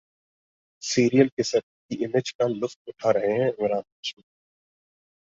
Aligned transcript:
'serial 0.83 1.27
kisser' 1.29 1.61
की 1.61 1.95
image 2.05 2.31
का 2.31 2.47
लुत्फ 2.47 2.89
उठा 2.89 3.11
रहे 3.11 3.31
हैं 3.33 3.49
इमरान 3.49 3.79
हाशमी 3.79 4.23